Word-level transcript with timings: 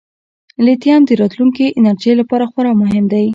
لیتیم 0.65 1.01
د 1.05 1.11
راتلونکي 1.21 1.65
انرژۍ 1.77 2.13
لپاره 2.21 2.45
خورا 2.51 2.71
مهم 2.81 3.05
دی. 3.13 3.25